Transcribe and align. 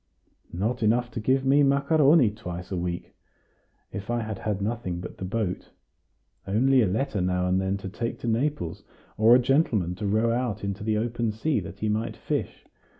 "Not 0.55 0.81
enough 0.81 1.11
to 1.11 1.19
give 1.19 1.45
me 1.45 1.61
macaroni 1.61 2.31
twice 2.31 2.71
a 2.71 2.75
week, 2.75 3.13
if 3.91 4.09
I 4.09 4.21
had 4.21 4.39
had 4.39 4.59
nothing 4.59 4.99
but 4.99 5.19
the 5.19 5.25
boat 5.25 5.69
only 6.47 6.81
a 6.81 6.87
letter 6.87 7.21
now 7.21 7.45
and 7.45 7.61
then 7.61 7.77
to 7.77 7.87
take 7.87 8.17
to 8.21 8.27
Naples, 8.27 8.81
or 9.15 9.35
a 9.35 9.39
gentleman 9.39 9.93
to 9.93 10.07
row 10.07 10.31
out 10.33 10.63
into 10.63 10.83
the 10.83 10.97
open 10.97 11.31
sea, 11.31 11.59
that 11.59 11.81
he 11.81 11.87
might 11.87 12.17
fish. 12.17 12.65